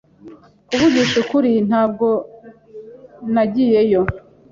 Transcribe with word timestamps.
Kuvugisha 0.67 1.15
ukuri, 1.23 1.51
ntabwo 1.67 2.07
nagiyeyo. 3.33 4.01